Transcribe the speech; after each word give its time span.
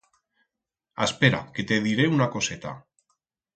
Aspera 1.07 1.43
que 1.59 1.67
te 1.73 1.79
diré 1.85 2.09
una 2.17 2.31
coseta. 2.39 2.75